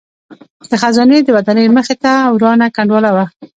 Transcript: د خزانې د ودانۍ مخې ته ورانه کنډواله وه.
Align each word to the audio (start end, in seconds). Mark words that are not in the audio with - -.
د 0.69 0.71
خزانې 0.81 1.19
د 1.23 1.29
ودانۍ 1.35 1.65
مخې 1.77 1.95
ته 2.03 2.11
ورانه 2.35 2.67
کنډواله 2.75 3.09
وه. 3.15 3.25